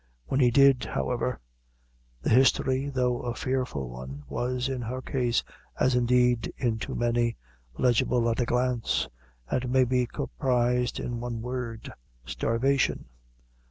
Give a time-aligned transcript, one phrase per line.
[0.25, 1.39] When he did, however,
[2.23, 5.43] the history, though a fearful one, was, in her case,
[5.79, 7.37] as indeed in too many,
[7.77, 9.07] legible at a glance,
[9.47, 11.93] and may be comprised in one word
[12.25, 13.09] starvation.